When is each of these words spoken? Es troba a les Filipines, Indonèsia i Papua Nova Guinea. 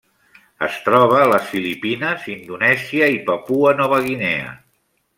Es 0.67 0.77
troba 0.85 1.19
a 1.25 1.27
les 1.33 1.51
Filipines, 1.51 2.25
Indonèsia 2.39 3.13
i 3.19 3.23
Papua 3.31 3.79
Nova 3.85 4.05
Guinea. 4.11 4.53